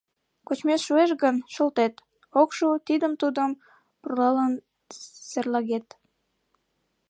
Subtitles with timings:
[0.47, 1.93] Кочмет шуэш гын, шолтет,
[2.41, 3.51] ок шу— тидым-тудым
[4.01, 4.53] пурлалын
[5.29, 5.87] серлагет.